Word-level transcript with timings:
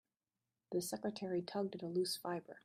The 0.71 0.81
secretary 0.81 1.43
tugged 1.43 1.75
at 1.75 1.83
a 1.83 1.87
loose 1.87 2.15
fibre. 2.17 2.59